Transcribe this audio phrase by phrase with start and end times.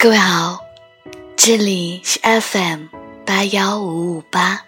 [0.00, 0.60] 各位好，
[1.36, 2.84] 这里是 FM
[3.26, 4.60] 八幺五五八，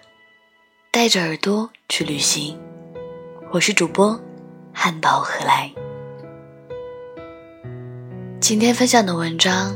[0.91, 2.59] 带着耳朵去旅行，
[3.53, 4.19] 我是主播
[4.73, 5.71] 汉堡何来。
[8.41, 9.73] 今天分享的文章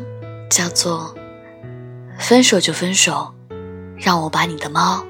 [0.50, 1.16] 叫做
[2.20, 3.34] 《分手就分手，
[3.96, 5.06] 让我把你的猫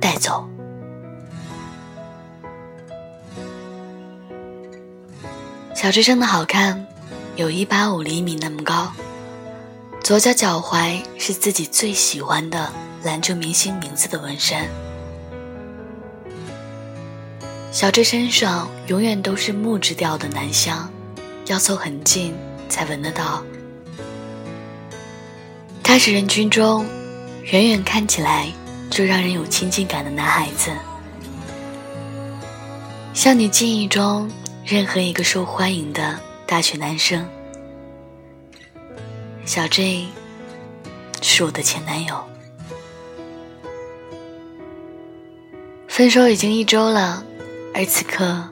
[0.00, 0.48] 带走》。
[5.74, 6.86] 小智生的好看，
[7.34, 8.92] 有一八五厘米那么高。
[10.02, 12.72] 左脚脚踝是自己最喜欢的
[13.04, 14.68] 篮球明星名字的纹身。
[17.70, 20.90] 小智身上永远都是木质调的男香，
[21.46, 22.34] 要凑很近
[22.68, 23.44] 才闻得到。
[25.84, 26.84] 他是人群中
[27.44, 28.52] 远远看起来
[28.90, 30.72] 就让人有亲近感的男孩子，
[33.14, 34.28] 像你记忆中
[34.66, 37.24] 任何一个受欢迎的大学男生。
[39.54, 40.08] 小 J
[41.20, 42.24] 是我的前男友，
[45.86, 47.22] 分手已经一周了，
[47.74, 48.48] 而此刻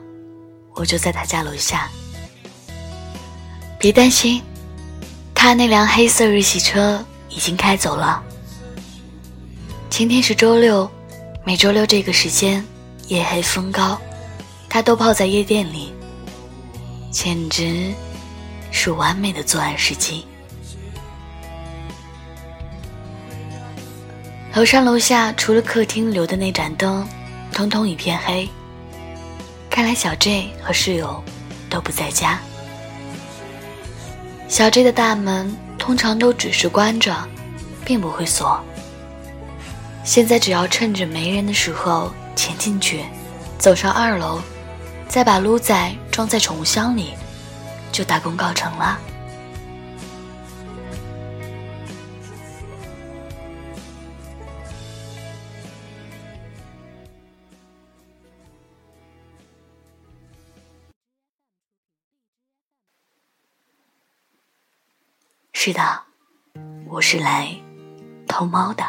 [0.75, 1.89] 我就在他家楼下。
[3.79, 4.43] 别担心，
[5.33, 8.23] 他那辆黑色日系车已经开走了。
[9.89, 10.87] 今天是周六，
[11.43, 12.63] 每周六这个时间
[13.07, 13.99] 夜黑风高，
[14.69, 15.91] 他都泡在夜店里，
[17.09, 17.91] 简直
[18.69, 20.27] 是完美的作案时机。
[24.53, 27.07] 楼上楼下除了客厅留的那盏灯，
[27.53, 28.47] 通通一片黑。
[29.69, 31.23] 看来小 J 和室友
[31.69, 32.37] 都不在家。
[34.49, 37.15] 小 J 的大门通常都只是关着，
[37.85, 38.61] 并不会锁。
[40.03, 43.05] 现在只要趁着没人的时候潜进去，
[43.57, 44.41] 走上二楼，
[45.07, 47.13] 再把撸仔装在宠物箱里，
[47.89, 48.99] 就大功告成了。
[65.63, 66.01] 是的，
[66.89, 67.55] 我是来
[68.27, 68.83] 偷猫的。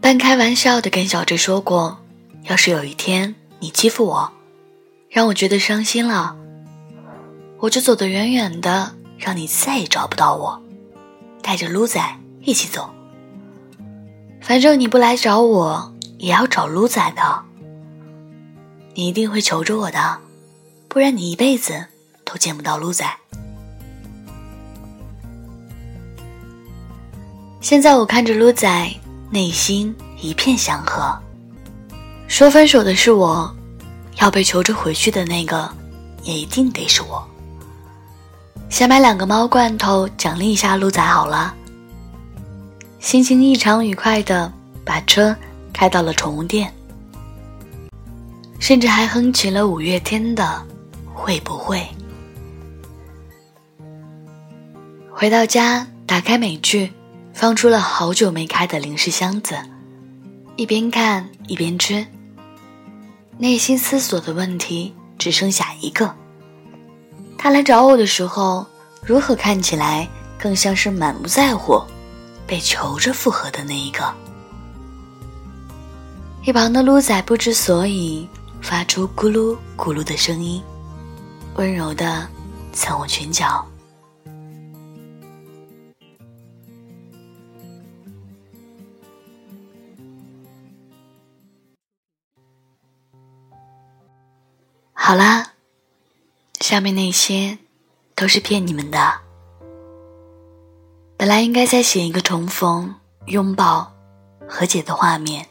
[0.00, 2.00] 半开玩笑的跟小智说过，
[2.42, 4.32] 要是有一天你欺负我，
[5.08, 6.36] 让我觉得伤心了，
[7.60, 10.60] 我就走得远远的，让你再也找不到我，
[11.40, 12.00] 带着撸仔
[12.40, 12.92] 一起走。
[14.40, 17.44] 反正你不来找我，也要找撸仔的。
[18.96, 20.18] 你一定会求着我的，
[20.88, 21.86] 不然你一辈子
[22.24, 23.04] 都见不到鹿仔。
[27.60, 28.90] 现在我看着鹿仔，
[29.30, 31.18] 内心一片祥和。
[32.28, 33.52] 说分手的是我，
[34.20, 35.68] 要被求着回去的那个，
[36.22, 37.26] 也一定得是我。
[38.68, 41.52] 先买两个猫罐头奖励一下鹿仔好了。
[43.00, 44.52] 心情异常愉快的
[44.84, 45.34] 把车
[45.72, 46.72] 开到了宠物店。
[48.64, 50.42] 甚至还哼起了五月天的
[51.14, 51.86] 《会不会》。
[55.12, 56.90] 回到家，打开美剧，
[57.34, 59.54] 放出了好久没开的零食箱子，
[60.56, 62.06] 一边看一边吃。
[63.36, 66.14] 内心思索的问题只剩下一个：
[67.36, 68.64] 他来找我的时候，
[69.02, 70.08] 如何看起来
[70.38, 71.78] 更像是满不在乎、
[72.46, 74.10] 被求着复合的那一个？
[76.44, 78.26] 一旁的撸仔不知所以。
[78.64, 80.60] 发出咕噜咕噜的声音，
[81.56, 82.26] 温柔的
[82.72, 83.62] 蹭我裙角。
[94.94, 95.52] 好啦，
[96.60, 97.58] 下面那些
[98.14, 99.20] 都是骗你们的。
[101.18, 102.94] 本来应该再写一个重逢、
[103.26, 103.92] 拥抱、
[104.48, 105.48] 和解的画面，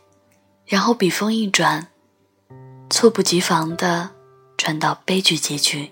[0.66, 1.93] 然后笔锋一转。
[3.04, 4.12] 猝不及防的
[4.56, 5.92] 转到悲剧结局，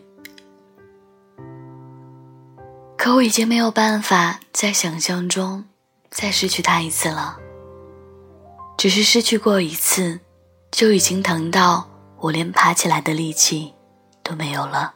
[2.98, 5.66] 可我已经没有办法在想象中
[6.10, 7.38] 再失去他一次了。
[8.78, 10.22] 只是失去过一次，
[10.72, 13.74] 就已经疼到我连爬起来的力气
[14.24, 14.94] 都没有了。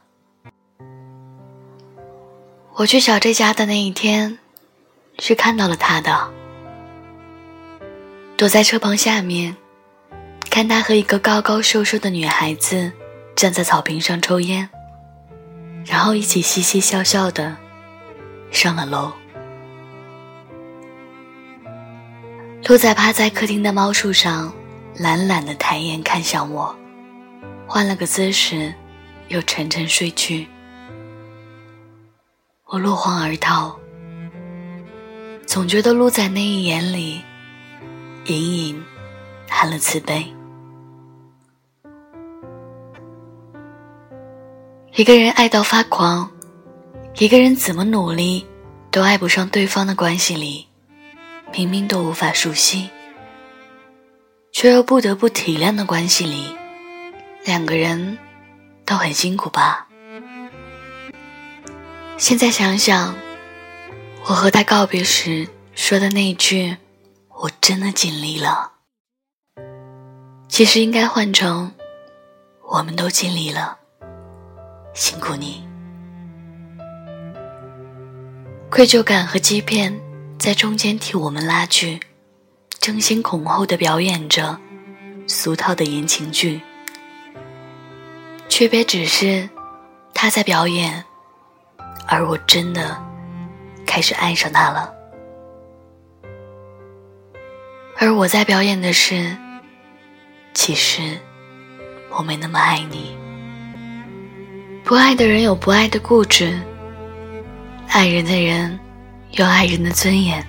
[2.76, 4.38] 我去小 J 家的那一天，
[5.18, 6.30] 是看到了他的，
[8.38, 9.54] 躲在车棚下面。
[10.56, 12.90] 看他和一个高高瘦瘦的女孩子
[13.34, 14.66] 站在草坪上抽烟，
[15.84, 17.54] 然后一起嘻嘻笑笑的
[18.50, 19.12] 上了楼。
[22.66, 24.50] 鹿仔趴在客厅的猫树上，
[24.96, 26.74] 懒懒的抬眼看向我，
[27.66, 28.72] 换了个姿势，
[29.28, 30.48] 又沉沉睡去。
[32.64, 33.78] 我落荒而逃，
[35.46, 37.20] 总觉得鹿仔那一眼里，
[38.24, 38.82] 隐隐
[39.50, 40.32] 含了慈悲。
[44.96, 46.30] 一个人爱到发狂，
[47.18, 48.46] 一个人怎么努力
[48.90, 50.66] 都爱不上对方的关系里，
[51.52, 52.88] 明明都无法熟悉，
[54.52, 56.56] 却又不得不体谅的关系里，
[57.44, 58.16] 两个人
[58.86, 59.86] 都很辛苦吧？
[62.16, 63.14] 现在想想，
[64.24, 66.74] 我和他告别时说的那句
[67.42, 68.72] “我真的尽力了”，
[70.48, 71.74] 其实应该换成
[72.72, 73.80] “我们都尽力了”。
[74.96, 75.62] 辛苦你，
[78.70, 79.94] 愧疚感和欺骗
[80.38, 82.00] 在中间替我们拉锯，
[82.80, 84.58] 争先恐后的表演着
[85.26, 86.62] 俗套的言情剧，
[88.48, 89.46] 区别只是
[90.14, 91.04] 他在表演，
[92.08, 92.96] 而我真的
[93.86, 94.94] 开始爱上他了，
[97.98, 99.36] 而我在表演的是，
[100.54, 101.18] 其实
[102.08, 103.14] 我没那么爱你。
[104.86, 106.56] 不爱的人有不爱的固执，
[107.88, 108.78] 爱人的人
[109.32, 110.40] 有爱人的尊严。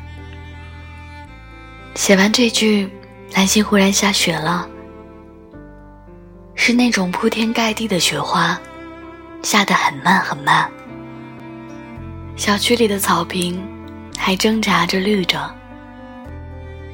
[1.95, 2.88] 写完这句，
[3.34, 4.69] 南心忽然下雪了，
[6.54, 8.56] 是那种铺天盖地的雪花，
[9.42, 10.69] 下得很慢很慢。
[12.36, 13.60] 小区里的草坪
[14.16, 15.51] 还挣扎着绿着，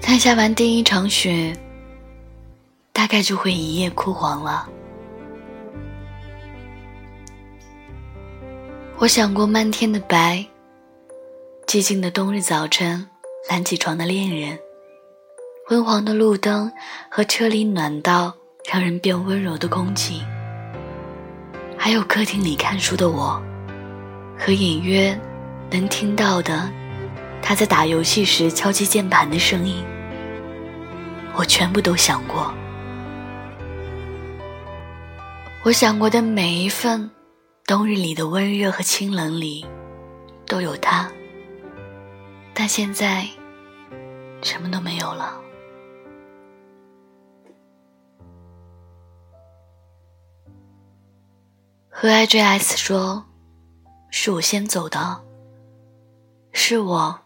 [0.02, 1.54] 但下完第一场雪，
[2.94, 4.66] 大概就会一夜枯黄了。
[9.00, 10.46] 我想过漫天的白，
[11.68, 13.06] 寂静的冬日早晨，
[13.50, 14.58] 懒起床的恋人，
[15.68, 16.72] 昏黄的路灯
[17.10, 18.34] 和车里暖到
[18.72, 20.24] 让人变温柔的空气，
[21.76, 23.42] 还有客厅里看书的我，
[24.38, 25.20] 和隐约
[25.70, 26.72] 能听到的
[27.42, 29.84] 他在打游戏时敲击键盘的声音，
[31.36, 32.54] 我全部都想过。
[35.64, 37.10] 我想过的每一份。
[37.66, 39.66] 冬日里的温热和清冷里，
[40.46, 41.10] 都有他。
[42.54, 43.26] 但现在，
[44.42, 45.40] 什么都没有了。
[51.90, 53.26] 和 IJS 说
[54.12, 55.24] ：“是我先走的，
[56.52, 57.18] 是我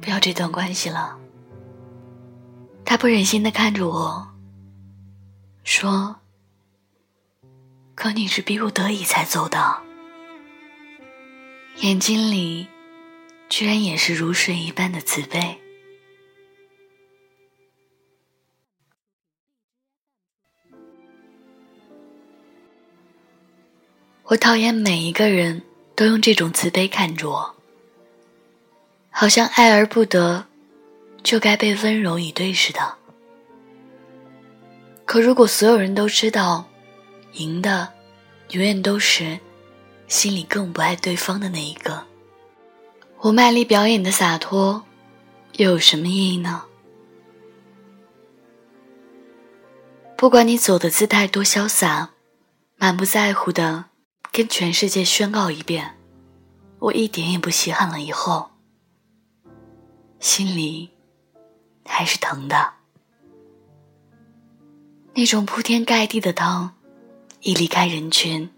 [0.00, 1.16] 不要这段关系了。”
[2.84, 4.28] 他不忍心的看着我，
[5.62, 6.16] 说。
[8.00, 9.82] 可你是逼不得已才走的，
[11.78, 12.68] 眼睛里
[13.48, 15.60] 居然也是如水一般的慈悲。
[24.22, 25.60] 我讨厌每一个人
[25.96, 27.56] 都用这种慈悲看着我，
[29.10, 30.46] 好像爱而不得，
[31.24, 32.96] 就该被温柔以对似的。
[35.04, 36.68] 可如果所有人都知道。
[37.32, 37.92] 赢的，
[38.50, 39.38] 永远都是
[40.06, 42.06] 心里更不爱对方的那一个。
[43.18, 44.84] 我卖力表演的洒脱，
[45.54, 46.64] 又有什么意义呢？
[50.16, 52.10] 不管你走的姿态多潇洒，
[52.76, 53.86] 满不在乎的
[54.32, 55.96] 跟全世界宣告一遍，
[56.78, 58.00] 我一点也不稀罕了。
[58.00, 58.50] 以后，
[60.18, 60.90] 心里
[61.84, 62.72] 还是疼的，
[65.14, 66.72] 那种铺天盖地的疼。
[67.40, 68.50] 一离开人群，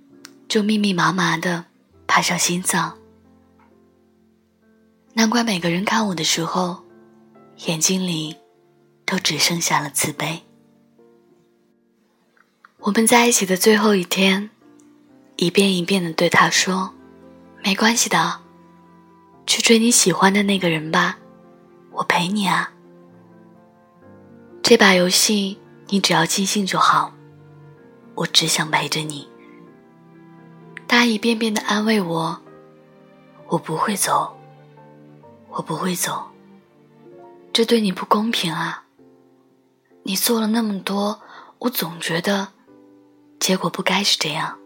[0.48, 1.66] 就密密麻麻的
[2.06, 2.96] 爬上心脏。
[5.12, 6.82] 难怪每个人看我的时候，
[7.66, 8.36] 眼睛里
[9.04, 10.42] 都只剩下了慈悲。
[12.78, 14.48] 我们在一起的最后一天，
[15.36, 16.94] 一遍一遍的对他说
[17.62, 18.40] ：“没关系的，
[19.46, 21.18] 去追你喜欢的那个人吧，
[21.92, 22.72] 我陪你啊。
[24.62, 25.58] 这把游戏
[25.88, 27.12] 你只要尽兴就好。”
[28.20, 29.26] 我只想陪着你。
[30.86, 32.38] 他一遍遍的安慰我
[33.48, 34.38] ：“我不会走，
[35.48, 36.28] 我不会走。
[37.50, 38.84] 这对你不公平啊！
[40.02, 41.22] 你做了那么多，
[41.60, 42.48] 我总觉得
[43.38, 44.58] 结果不该是这样。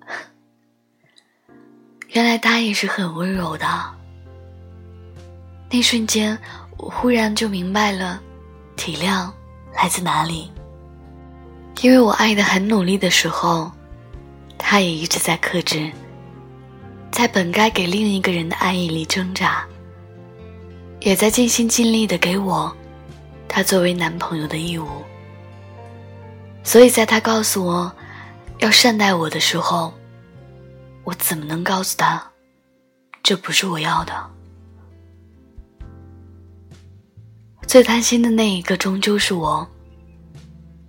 [2.08, 3.66] 原来他也是很温柔的。
[5.70, 6.38] 那瞬间，
[6.78, 8.22] 我忽然就明白了，
[8.76, 9.30] 体谅
[9.74, 10.50] 来自哪里。”
[11.82, 13.70] 因为我爱的很努力的时候，
[14.56, 15.92] 他也一直在克制，
[17.10, 19.66] 在本该给另一个人的爱意里挣扎，
[21.00, 22.74] 也在尽心尽力的给我
[23.46, 24.86] 他作为男朋友的义务。
[26.62, 27.92] 所以在他告诉我
[28.60, 29.92] 要善待我的时候，
[31.02, 32.22] 我怎么能告诉他，
[33.22, 34.30] 这不是我要的？
[37.66, 39.68] 最贪心的那一个终究是我，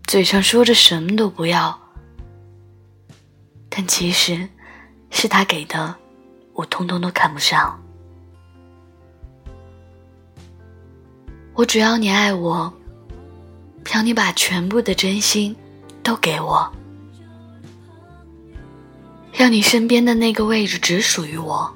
[0.07, 1.77] 嘴上说着什么都不要，
[3.69, 4.47] 但其实
[5.09, 5.95] 是他给的，
[6.53, 7.77] 我通通都看不上。
[11.55, 12.71] 我只要你爱我，
[13.93, 15.55] 要你把全部的真心
[16.03, 16.71] 都给我。
[19.33, 21.69] 让你身边的那个位置只属于我，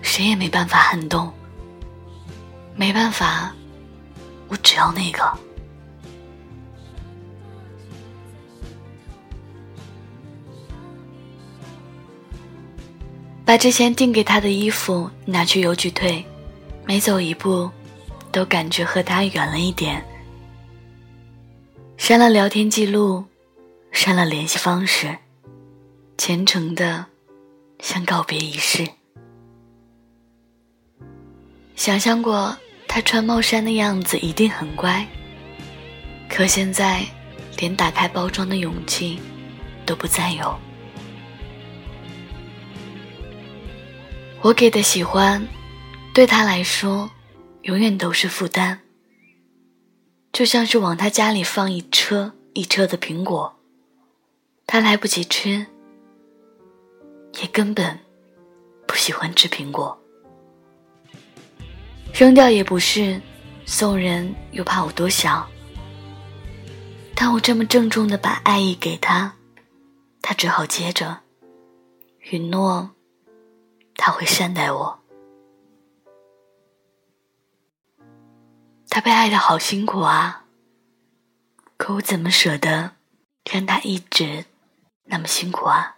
[0.00, 1.32] 谁也没办法撼动。
[2.74, 3.54] 没办法，
[4.48, 5.38] 我只要那个。
[13.48, 16.22] 把之前订给他的衣服拿去邮局退，
[16.84, 17.70] 每走一步，
[18.30, 20.04] 都感觉和他远了一点。
[21.96, 23.24] 删了聊天记录，
[23.90, 25.16] 删了联系方式。
[26.18, 27.06] 虔诚的，
[27.80, 28.86] 像告别仪式。
[31.74, 32.54] 想象过
[32.86, 35.08] 他穿帽衫的样子一定很乖，
[36.28, 37.02] 可现在
[37.56, 39.18] 连打开包装的勇气
[39.86, 40.54] 都不再有。
[44.40, 45.46] 我给的喜欢，
[46.14, 47.10] 对他来说，
[47.62, 48.80] 永远都是负担。
[50.32, 53.58] 就像是往他家里放一车一车的苹果，
[54.66, 55.66] 他来不及吃。
[57.40, 57.98] 也根本
[58.86, 59.96] 不喜欢吃苹果，
[62.12, 63.20] 扔掉也不是，
[63.66, 65.46] 送人又怕我多想。
[67.14, 69.34] 当我这么郑重的把爱意给他，
[70.22, 71.20] 他只好接着
[72.30, 72.90] 允诺
[73.98, 74.98] 他会善待我。
[78.88, 80.46] 他被爱的好辛苦啊，
[81.76, 82.92] 可我怎么舍得
[83.50, 84.46] 让他一直
[85.04, 85.96] 那么辛苦啊？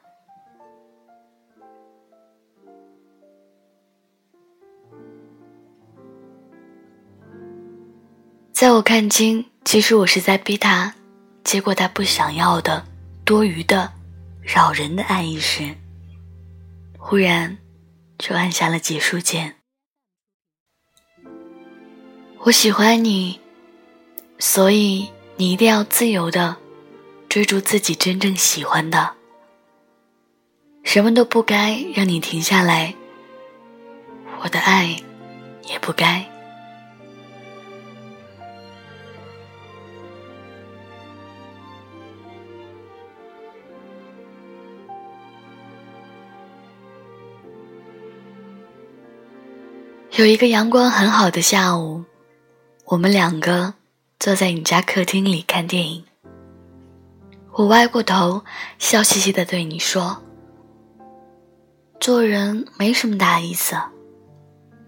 [8.53, 10.95] 在我看清，其实我是在逼他，
[11.45, 12.85] 接过他不想要的、
[13.25, 13.93] 多余的、
[14.43, 15.75] 扰人的爱意时，
[16.99, 17.57] 忽然
[18.21, 19.57] 就按下了结束键。
[22.43, 23.41] 我喜欢你，
[24.39, 26.57] 所以你一定要自由的
[27.29, 29.15] 追逐自己真正喜欢的，
[30.85, 32.95] 什么都不该让你停下来，
[34.43, 35.03] 我的爱
[35.65, 36.25] 也不该。
[50.21, 52.05] 有一个阳光很好的下午，
[52.85, 53.73] 我们两个
[54.19, 56.05] 坐在你家客厅里看电影。
[57.53, 58.45] 我歪过头，
[58.79, 60.23] 笑嘻嘻的对你说
[61.99, 63.75] ：“做人没什么大意思，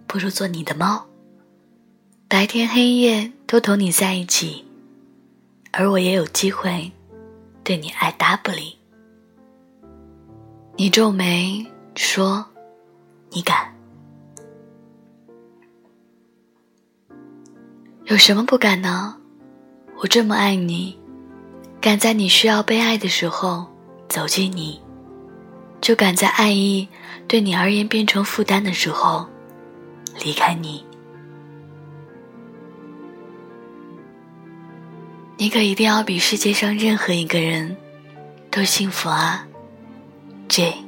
[0.06, 1.06] 不如做你的猫，
[2.28, 4.66] 白天黑夜都同你在一起，
[5.70, 6.92] 而我也有机会
[7.64, 8.76] 对你爱答不理。”
[10.76, 12.44] 你皱眉说
[13.32, 13.71] ：“你敢？”
[18.12, 19.16] 有什么不敢呢？
[19.96, 20.98] 我这么爱你，
[21.80, 23.66] 敢在你需要被爱的时候
[24.06, 24.82] 走进你，
[25.80, 26.86] 就敢在爱意
[27.26, 29.26] 对你而言变成负担的时候
[30.22, 30.84] 离开你。
[35.38, 37.74] 你可一定要比世界上任何一个人
[38.50, 39.46] 都幸福啊
[40.50, 40.81] ，J。